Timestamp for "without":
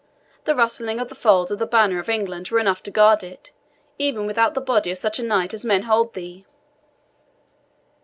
4.25-4.55